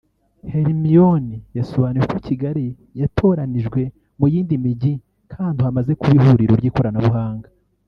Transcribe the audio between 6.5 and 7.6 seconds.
ry’ikoranabuhanga